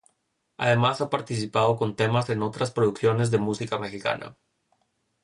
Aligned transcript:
Además 0.57 0.99
ha 1.01 1.11
participado 1.11 1.75
con 1.75 1.95
temas 1.95 2.27
en 2.31 2.41
otras 2.41 2.71
producciones 2.71 3.29
de 3.29 3.37
música 3.37 3.77
mexicana. 3.77 4.35